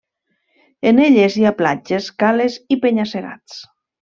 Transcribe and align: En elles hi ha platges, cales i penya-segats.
En 0.91 1.01
elles 1.07 1.37
hi 1.41 1.45
ha 1.49 1.53
platges, 1.59 2.09
cales 2.25 2.57
i 2.77 2.81
penya-segats. 2.87 3.63